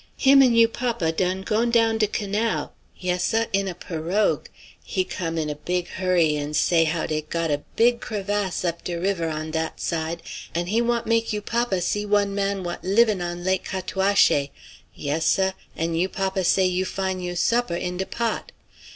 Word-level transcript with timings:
Him 0.17 0.41
an' 0.41 0.55
you 0.55 0.67
papa 0.67 1.11
done 1.11 1.43
gone 1.43 1.69
down 1.69 1.99
de 1.99 2.07
canal. 2.07 2.73
Yes, 2.97 3.23
seh; 3.23 3.45
in 3.53 3.67
a 3.67 3.75
pirogue. 3.75 4.47
He 4.83 5.03
come 5.03 5.37
in 5.37 5.47
a 5.47 5.53
big 5.53 5.89
hurry 5.89 6.35
an' 6.37 6.55
say 6.55 6.85
how 6.85 7.05
dey 7.05 7.21
got 7.21 7.51
a 7.51 7.61
big 7.75 8.01
crevasse 8.01 8.65
up 8.65 8.83
de 8.83 8.95
river 8.99 9.29
on 9.29 9.51
dat 9.51 9.79
side, 9.79 10.23
an' 10.55 10.65
he 10.65 10.81
want 10.81 11.05
make 11.05 11.31
you 11.31 11.39
papa 11.43 11.81
see 11.81 12.03
one 12.03 12.33
man 12.33 12.63
what 12.63 12.83
livin' 12.83 13.21
on 13.21 13.43
Lac 13.43 13.63
Cataouaché. 13.63 14.49
Yes, 14.95 15.27
seh. 15.27 15.51
An 15.75 15.93
you 15.93 16.09
papa 16.09 16.43
say 16.43 16.65
you 16.65 16.83
fine 16.83 17.19
you 17.19 17.35
supper 17.35 17.75
in 17.75 17.97
de 17.97 18.07
pot. 18.07 18.51